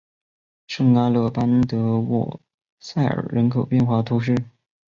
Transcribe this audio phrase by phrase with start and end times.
[0.65, 2.41] 圣阿勒班德沃
[2.79, 4.35] 塞尔人口变化图示